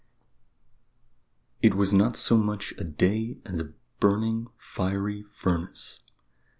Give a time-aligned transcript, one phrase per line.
[1.61, 5.99] It was not so much a day as a burning, fiery furnace.